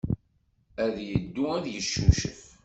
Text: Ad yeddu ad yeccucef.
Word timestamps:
Ad 0.85 0.95
yeddu 1.07 1.43
ad 1.55 1.65
yeccucef. 1.73 2.41